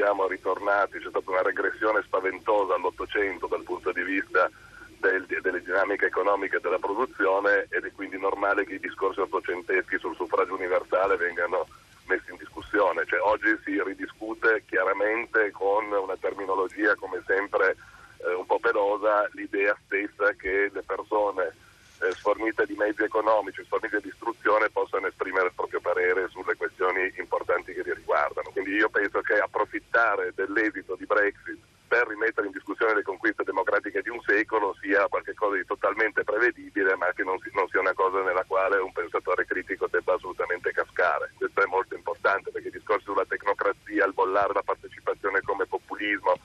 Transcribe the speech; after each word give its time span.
siamo 0.00 0.26
ritornati, 0.26 0.98
c'è 0.98 1.10
stata 1.10 1.30
una 1.30 1.42
regressione 1.42 2.00
spaventosa 2.00 2.74
all'Ottocento 2.74 3.46
dal 3.46 3.62
punto 3.64 3.92
di 3.92 4.02
vista 4.02 4.50
del, 4.98 5.26
delle 5.26 5.62
dinamiche 5.62 6.06
economiche 6.06 6.58
della 6.58 6.78
produzione 6.78 7.66
ed 7.68 7.84
è 7.84 7.92
quindi 7.92 8.18
normale 8.18 8.64
che 8.64 8.76
i 8.76 8.80
discorsi 8.80 9.20
ottocenteschi 9.20 9.98
sul 9.98 10.16
suffragio 10.16 10.54
universale 10.54 11.16
vengano 11.16 11.66
messi 12.06 12.30
in 12.30 12.38
discussione. 12.38 13.04
Cioè, 13.04 13.20
oggi 13.20 13.54
si 13.62 13.78
ridiscute 13.82 14.62
chiaramente 14.66 15.50
con 15.50 15.92
una 15.92 16.16
terminologia 16.16 16.94
come 16.94 17.22
sempre 17.26 17.76
eh, 18.24 18.32
un 18.32 18.46
po' 18.46 18.58
pelosa 18.58 19.28
l'idea 19.32 19.76
stessa 19.84 20.32
che 20.32 20.70
le 20.72 20.82
persone 20.82 21.52
eh, 22.00 22.12
sfornite 22.12 22.66
di 22.66 22.74
mezzi 22.74 23.02
economici, 23.02 23.64
sfornite 23.64 24.00
di 24.00 24.08
istruzione 24.08 24.70
possano 24.70 25.06
esprimere 25.06 25.46
il 25.46 25.52
proprio 25.54 25.80
parere 25.80 26.28
sulle 26.28 26.56
questioni 26.56 27.12
importanti 27.18 27.72
che 27.72 27.82
li 27.82 27.94
riguardano. 27.94 28.50
Quindi 28.50 28.72
io 28.72 28.88
penso 28.88 29.20
che 29.20 29.38
approfittare 29.38 30.32
dell'esito 30.34 30.96
di 30.96 31.06
Brexit 31.06 31.58
per 31.90 32.06
rimettere 32.06 32.46
in 32.46 32.52
discussione 32.52 32.94
le 32.94 33.02
conquiste 33.02 33.42
democratiche 33.42 34.00
di 34.00 34.10
un 34.10 34.20
secolo 34.22 34.76
sia 34.80 35.08
qualcosa 35.08 35.56
di 35.56 35.64
totalmente 35.64 36.22
prevedibile, 36.22 36.94
ma 36.94 37.10
che 37.12 37.24
non, 37.24 37.36
si, 37.40 37.50
non, 37.52 37.66
sia 37.68 37.80
una 37.80 37.94
cosa 37.94 38.22
nella 38.22 38.44
quale 38.46 38.78
un 38.78 38.92
pensatore 38.92 39.44
critico 39.44 39.88
debba 39.90 40.14
assolutamente 40.14 40.70
cascare. 40.70 41.32
Questo 41.36 41.60
è 41.60 41.66
molto 41.66 41.96
importante 41.96 42.52
perché 42.52 42.68
i 42.68 42.70
discorsi 42.78 43.06
sulla 43.06 43.24
tecnocrazia, 43.26 44.06
il 44.06 44.12
bollare 44.12 44.52
la 44.54 44.62
partecipazione 44.62 45.40
come 45.42 45.66
populismo, 45.66 46.38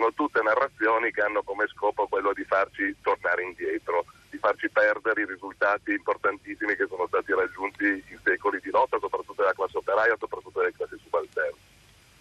sono 0.00 0.12
tutte 0.14 0.40
narrazioni 0.40 1.12
che 1.12 1.20
hanno 1.20 1.42
come 1.42 1.66
scopo 1.68 2.06
quello 2.08 2.32
di 2.32 2.42
farci 2.44 2.96
tornare 3.02 3.42
indietro, 3.42 4.06
di 4.30 4.38
farci 4.38 4.70
perdere 4.70 5.20
i 5.20 5.26
risultati 5.26 5.92
importantissimi 5.92 6.74
che 6.74 6.86
sono 6.86 7.06
stati 7.06 7.34
raggiunti 7.34 7.84
in 7.84 8.18
secoli 8.24 8.60
di 8.62 8.70
lotta, 8.70 8.98
soprattutto 8.98 9.42
della 9.42 9.52
classe 9.52 9.76
operaia, 9.76 10.16
soprattutto 10.18 10.58
delle 10.60 10.72
classi 10.72 10.96
subalterne. 11.02 11.68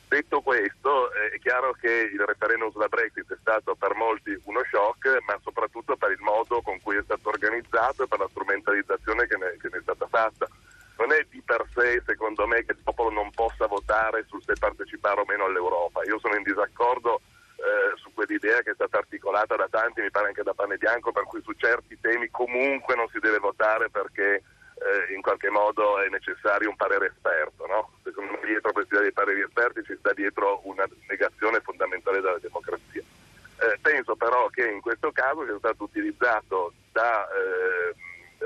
Detto 0.09 0.41
questo, 0.41 1.13
eh, 1.13 1.29
è 1.35 1.39
chiaro 1.39 1.71
che 1.79 2.09
il 2.11 2.19
referendum 2.19 2.69
sulla 2.71 2.89
Brexit 2.89 3.31
è 3.31 3.37
stato 3.39 3.75
per 3.75 3.95
molti 3.95 4.37
uno 4.43 4.61
shock, 4.69 5.21
ma 5.25 5.39
soprattutto 5.41 5.95
per 5.95 6.11
il 6.11 6.19
modo 6.19 6.61
con 6.61 6.81
cui 6.81 6.97
è 6.97 7.03
stato 7.03 7.29
organizzato 7.29 8.03
e 8.03 8.07
per 8.07 8.19
la 8.19 8.27
strumentalizzazione 8.27 9.25
che 9.27 9.37
ne, 9.37 9.55
che 9.61 9.69
ne 9.71 9.77
è 9.77 9.81
stata 9.81 10.07
fatta. 10.07 10.49
Non 10.97 11.13
è 11.13 11.25
di 11.29 11.41
per 11.45 11.63
sé, 11.73 12.01
secondo 12.05 12.45
me, 12.45 12.65
che 12.65 12.73
il 12.73 12.83
popolo 12.83 13.09
non 13.09 13.31
possa 13.31 13.67
votare 13.67 14.25
sul 14.27 14.43
se 14.43 14.53
partecipare 14.59 15.21
o 15.21 15.25
meno 15.25 15.45
all'Europa. 15.45 16.03
Io 16.03 16.19
sono 16.19 16.35
in 16.35 16.43
disaccordo 16.43 17.21
eh, 17.59 17.97
su 17.97 18.13
quell'idea 18.13 18.61
che 18.61 18.71
è 18.71 18.73
stata 18.73 18.97
articolata 18.97 19.55
da 19.55 19.67
tanti, 19.69 20.01
mi 20.01 20.11
pare 20.11 20.27
anche 20.27 20.43
da 20.43 20.53
Pane 20.53 20.77
Bianco, 20.77 21.11
per 21.11 21.23
cui 21.23 21.41
su 21.41 21.51
certi 21.53 21.99
temi 21.99 22.29
comunque 22.29 22.95
non 22.95 23.07
si 23.09 23.19
deve 23.19 23.39
votare 23.39 23.89
perché 23.89 24.35
eh, 24.79 25.13
in 25.13 25.21
qualche 25.21 25.49
modo 25.49 25.99
è 25.99 26.07
necessario 26.07 26.69
un 26.69 26.75
parere 26.75 27.07
esperto. 27.07 27.65
No? 27.67 27.91
Secondo 28.03 28.31
me 28.39 28.45
dietro 28.45 28.71
questa 28.71 28.95
idea 28.95 29.03
dei 29.03 29.13
pareri 29.13 29.41
esperti 29.41 29.83
ci 29.83 29.95
sta 29.99 30.13
dietro 30.13 30.61
una 30.63 30.87
negazione 31.07 31.59
fondamentale 31.59 32.21
della 32.21 32.39
democrazia. 32.39 33.01
Eh, 33.01 33.77
penso 33.81 34.15
però 34.15 34.47
che 34.47 34.65
in 34.65 34.79
questo 34.79 35.11
caso 35.11 35.43
sia 35.43 35.57
stato 35.57 35.83
utilizzato 35.83 36.71
da, 36.93 37.27
eh, 37.27 37.93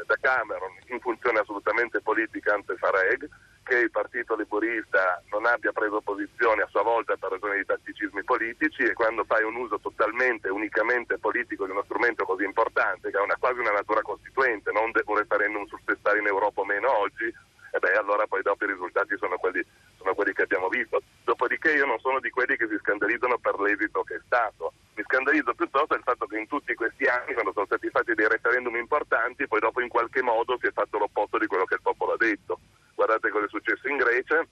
da 0.06 0.18
Cameron 0.20 0.74
in 0.88 1.00
funzione 1.00 1.40
assolutamente 1.40 2.02
politica 2.02 2.56
ante 2.56 2.76
Fareg, 2.78 3.30
che 3.64 3.78
il 3.78 3.92
Partito 3.92 4.36
Laburista 4.36 5.22
non 5.32 5.46
abbia 5.46 5.72
preso 5.72 6.02
posizione 6.02 6.62
a 6.62 6.68
sua 6.68 6.84
volta 6.84 7.16
per 7.16 7.32
ragioni 7.32 7.58
di 7.58 7.66
tatticismi 7.66 8.24
politici 8.24 8.84
e 8.84 8.94
quando 8.94 9.24
fai 9.24 9.44
un 9.44 9.56
uso 9.56 9.80
totalmente, 9.80 10.50
unicamente 10.50 11.18
politico 11.18 11.66
di 11.66 11.72
uno 11.72 11.84
strumento 11.84 12.26
così 12.26 12.44
importante, 12.44 13.10
che 13.10 13.18
ha 13.18 13.24
una, 13.24 13.38
quasi 13.40 13.60
una 13.60 13.72
natura 13.72 14.02
costituente, 14.02 14.72
non 14.72 14.92
un 14.94 15.18
referendum 15.18 15.66
sul 15.66 15.80
se 15.86 15.96
stare 16.00 16.20
in 16.20 16.28
Europa 16.28 16.62
o 16.62 16.66
meno 16.66 16.96
oggi, 16.98 17.34
e 17.74 17.80
beh, 17.80 17.98
allora 17.98 18.28
poi 18.28 18.44
dopo 18.44 18.66
i 18.66 18.68
risultati 18.68 19.18
sono 19.18 19.36
quelli, 19.38 19.66
sono 19.98 20.14
quelli 20.14 20.32
che 20.32 20.44
abbiamo 20.44 20.70
visto. 20.70 21.02
Dopodiché 21.24 21.74
io 21.74 21.88
non 21.88 21.98
sono 21.98 22.20
di 22.20 22.30
quelli 22.30 22.56
che 22.56 22.68
si 22.68 22.78
scandalizzano 22.78 23.40
per 23.40 23.60
l'esito 23.60 24.04
che 24.04 24.16
è 24.16 24.22
stato. 24.26 24.74
Mi 24.94 25.02
scandalizzo 25.02 25.56
piuttosto 25.56 25.96
del 25.96 26.04
fatto 26.04 26.28
che 26.28 26.38
in 26.38 26.46
tutti 26.46 26.76
questi 26.76 27.06
anni, 27.06 27.34
quando 27.34 27.52
sono 27.52 27.66
stati 27.66 27.90
fatti 27.90 28.14
dei 28.14 28.28
referendum 28.28 28.76
importanti, 28.76 29.48
poi 29.48 29.60
dopo 29.60 29.82
in 29.82 29.90
qualche 29.90 30.22
modo 30.22 30.56
si 30.62 30.68
è 30.68 30.72
fatto 30.72 31.00
l'opposto 31.00 31.40
di 31.40 31.48
quello 31.48 31.66
che 31.66 31.74
il 31.74 31.82
popolo 31.82 32.14
ha 32.14 32.18
detto. 32.18 32.60
Guardate 32.94 33.30
cosa 33.32 33.46
è 33.46 33.50
successo 33.50 33.88
in 33.88 33.98
Grecia, 33.98 34.46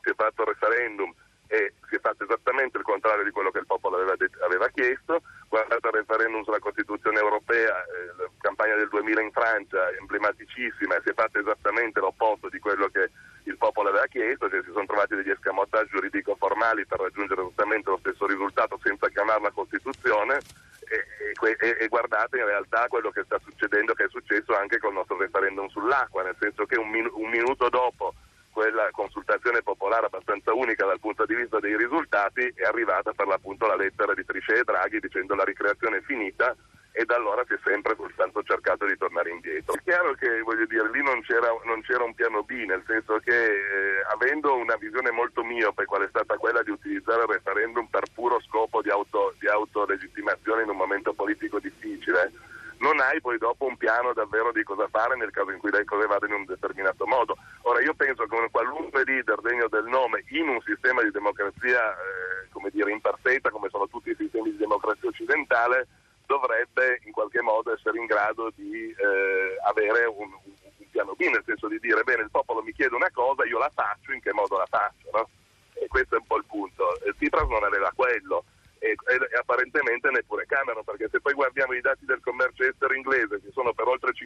si 0.00 0.07
è 0.07 0.07
fatto 0.18 0.42
il 0.42 0.48
referendum 0.48 1.14
e 1.46 1.72
si 1.88 1.94
è 1.94 2.00
fatto 2.00 2.24
esattamente 2.24 2.76
il 2.76 2.84
contrario 2.84 3.24
di 3.24 3.30
quello 3.30 3.50
che 3.50 3.60
il 3.60 3.66
popolo 3.66 3.96
aveva, 3.96 4.16
det- 4.16 4.36
aveva 4.42 4.68
chiesto. 4.68 5.22
Guardate 5.48 5.86
il 5.86 5.94
referendum 5.94 6.42
sulla 6.42 6.58
Costituzione 6.58 7.18
europea, 7.18 7.82
eh, 7.84 8.12
la 8.18 8.28
campagna 8.38 8.74
del 8.74 8.90
2000 8.90 9.22
in 9.22 9.32
Francia, 9.32 9.90
emblematicissima, 9.96 11.00
si 11.02 11.08
è 11.08 11.14
fatto 11.14 11.38
esattamente 11.38 12.00
l'opposto 12.00 12.50
di 12.50 12.58
quello 12.58 12.88
che 12.88 13.08
il 13.44 13.56
popolo 13.56 13.88
aveva 13.88 14.04
chiesto, 14.06 14.50
cioè 14.50 14.60
si 14.62 14.72
sono 14.72 14.84
trovati 14.84 15.14
degli 15.14 15.30
escamottaggi 15.30 15.88
giuridico-formali 15.92 16.84
per 16.84 17.00
raggiungere 17.00 17.40
esattamente 17.40 17.88
lo 17.88 17.98
stesso 17.98 18.26
risultato 18.26 18.78
senza 18.82 19.08
chiamarla 19.08 19.50
Costituzione. 19.52 20.40
E, 20.88 21.36
e, 21.60 21.76
e, 21.80 21.88
guardate 21.88 22.38
in 22.38 22.46
realtà 22.46 22.86
quello 22.88 23.10
che 23.10 23.22
sta 23.24 23.38
succedendo, 23.44 23.92
che 23.92 24.04
è 24.04 24.08
successo 24.08 24.56
anche 24.56 24.78
con 24.78 24.90
il 24.90 24.96
nostro 24.96 25.18
referendum 25.18 25.68
sull'acqua, 25.68 26.22
nel 26.22 26.36
senso 26.38 26.64
che 26.64 26.78
un, 26.78 26.88
min- 26.88 27.10
un 27.12 27.28
minuto 27.28 27.68
dopo 27.68 28.14
quella 28.50 28.88
consultazione 28.92 29.62
popolare 29.62 30.06
abbastanza 30.06 30.52
unica 30.52 30.86
dal 30.86 31.00
punto 31.00 31.24
di 31.26 31.34
vista 31.34 31.60
dei 31.60 31.76
risultati 31.76 32.52
è 32.54 32.64
arrivata 32.64 33.12
per 33.12 33.26
l'appunto 33.26 33.66
la 33.66 33.76
lettera 33.76 34.14
di 34.14 34.24
Trichet 34.24 34.58
e 34.58 34.64
Draghi 34.64 35.00
dicendo 35.00 35.34
la 35.34 35.44
ricreazione 35.44 35.98
è 35.98 36.02
finita 36.02 36.54
e 36.98 37.04
da 37.04 37.14
allora 37.14 37.44
si 37.46 37.52
è 37.52 37.58
sempre 37.62 37.94
soltanto 37.96 38.42
cercato 38.42 38.84
di 38.84 38.96
tornare 38.96 39.30
indietro. 39.30 39.74
È 39.74 39.82
chiaro 39.84 40.14
che 40.14 40.40
voglio 40.40 40.66
dire, 40.66 40.90
lì 40.90 41.00
non 41.00 41.20
c'era, 41.22 41.46
non 41.64 41.80
c'era 41.82 42.02
un 42.02 42.12
piano 42.12 42.42
B, 42.42 42.50
nel 42.66 42.82
senso 42.88 43.20
che 43.22 43.30
eh, 43.30 44.02
avendo 44.10 44.56
una 44.56 44.74
visione 44.74 45.12
molto 45.12 45.44
miope, 45.44 45.84
qual 45.84 46.02
è 46.02 46.08
stata 46.08 46.36
quella 46.36 46.60
di 46.64 46.70
utilizzare 46.70 47.22
il 47.22 47.28
referendum 47.28 47.86
per 47.86 48.02
puro 48.12 48.40
scopo 48.40 48.82
di, 48.82 48.90
auto, 48.90 49.32
di 49.38 49.46
autolegittimazione 49.46 50.62
in 50.62 50.70
un 50.70 50.76
momento 50.76 51.12
politico 51.12 51.60
difficile, 51.60 52.32
non 52.78 53.00
hai 53.00 53.20
poi 53.20 53.38
dopo 53.38 53.66
un 53.66 53.76
piano 53.76 54.12
davvero 54.12 54.52
di 54.52 54.62
cosa 54.62 54.88
fare 54.88 55.16
nel 55.16 55.30
caso 55.30 55.50
in 55.50 55.58
cui 55.58 55.70
le 55.70 55.84
cose 55.84 56.06
vadano 56.06 56.34
in 56.34 56.40
un 56.40 56.46
determinato 56.46 57.06
modo. 57.06 57.36
Ora 57.62 57.80
io 57.80 57.94
penso 57.94 58.26
che 58.26 58.34
un 58.34 58.50
qualunque 58.50 59.04
leader 59.04 59.40
degno 59.40 59.68
del 59.68 59.86
nome 59.86 60.24
in 60.30 60.48
un 60.48 60.60
sistema 60.62 61.02
di 61.02 61.10
democrazia 61.10 61.92
eh, 61.92 62.48
come 62.50 62.70
dire 62.70 62.90
imperfetta 62.92 63.50
come 63.50 63.68
sono 63.68 63.88
tutti 63.88 64.10
i 64.10 64.16
sistemi 64.16 64.50
di 64.50 64.56
democrazia 64.56 65.08
occidentale 65.08 65.86
dovrebbe 66.26 67.00
in 67.04 67.12
qualche 67.12 67.40
modo 67.40 67.72
essere 67.72 67.98
in 67.98 68.04
grado 68.04 68.52
di 68.54 68.90
eh, 68.90 69.56
avere 69.64 70.04
un, 70.04 70.28
un, 70.30 70.90
piano 70.90 71.14
B, 71.14 71.20
nel 71.22 71.42
senso 71.44 71.68
di 71.68 71.78
dire 71.78 72.02
bene 72.02 72.22
il 72.22 72.30
popolo 72.30 72.62
mi 72.62 72.72
chiede 72.72 72.94
una 72.94 73.10
cosa, 73.12 73.46
io 73.46 73.58
la 73.58 73.70
faccio, 73.72 74.12
in 74.12 74.20
che 74.20 74.32
modo 74.32 74.56
la 74.56 74.66
faccio? 74.68 75.08
No? 75.12 75.28
E 75.74 75.86
questo 75.86 76.16
è 76.16 76.18
un 76.18 76.26
po' 76.26 76.36
il 76.36 76.44
punto. 76.44 76.98
Tsipras 77.16 77.48
non 77.48 77.62
aveva 77.62 77.92
quello 77.94 78.44
e, 78.78 78.90
e, 78.90 79.14
e, 79.14 79.38
apparentemente 79.38 80.10
neppure 80.10 80.46
Cameron, 80.46 80.84
perché 80.84 81.08
se 81.10 81.20
poi 81.20 81.34
guardiamo 81.34 81.74
i 81.74 81.80
dati 81.80 82.04
del 82.04 82.20
commercio 82.20 82.64
estero 82.64 82.94
inglese, 82.94 83.40
che 83.40 83.50
sono 83.52 83.72
per 83.72 83.86
oltre 83.86 84.10
il 84.10 84.16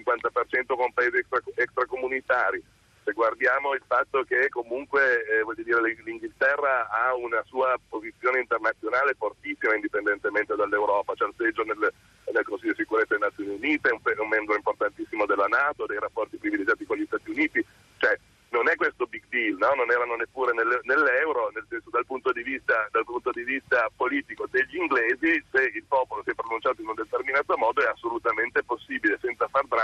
50% 0.63 0.77
con 0.77 0.93
paesi 0.93 1.17
extra, 1.17 1.41
extracomunitari, 1.55 2.63
se 3.05 3.13
guardiamo 3.13 3.75
il 3.75 3.83
fatto 3.87 4.23
che 4.23 4.49
comunque 4.49 5.25
eh, 5.25 5.63
dire, 5.63 5.81
l'Inghilterra 6.05 6.89
ha 6.89 7.15
una 7.15 7.43
sua 7.47 7.75
posizione 7.89 8.41
internazionale 8.41 9.15
fortissima 9.15 9.75
indipendentemente 9.75 10.55
dall'Europa, 10.55 11.15
c'è 11.15 11.27
il 11.27 11.35
seggio 11.37 11.65
nel, 11.65 11.93
nel 12.33 12.45
Consiglio 12.45 12.73
di 12.73 12.79
sicurezza 12.79 13.15
delle 13.15 13.27
Nazioni 13.27 13.55
Unite, 13.55 13.89
è 13.89 13.93
un, 13.93 14.01
un 14.19 14.29
membro 14.29 14.55
importantissimo 14.55 15.27
della 15.27 15.47
Nato, 15.47 15.87
dei 15.87 15.99
rapporti 15.99 16.37
privilegiati 16.37 16.85
con 16.87 16.97
gli 16.97 17.07
Stati 17.07 17.31
Uniti, 17.31 17.65
cioè 17.99 18.17
non 18.51 18.69
è 18.69 18.77
questo 18.77 19.07
big 19.07 19.25
deal, 19.31 19.57
no? 19.57 19.75
non 19.75 19.91
erano 19.91 20.15
neppure 20.15 20.53
nel, 20.53 20.81
nell'euro, 20.85 21.51
nel 21.55 21.67
senso 21.69 21.91
dal 21.91 22.07
punto, 22.07 22.31
vista, 22.43 22.87
dal 22.93 23.05
punto, 23.05 23.31
di 23.33 23.43
vista, 23.43 23.91
politico 23.97 24.47
degli 24.51 24.77
inglesi, 24.77 25.43
se 25.51 25.73
il 25.75 25.85
popolo 25.89 26.23
si 26.23 26.31
è 26.31 26.35
pronunciato 26.35 26.81
in 26.81 26.89
un 26.89 26.95
determinato 26.95 27.57
modo 27.57 27.83
è 27.83 27.89
assolutamente 27.89 28.63
possibile 28.63 29.19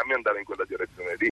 farmi 0.09 0.15
andare 0.15 0.39
in 0.39 0.45
quella 0.45 0.65
direzione 0.65 1.17
lì. 1.19 1.27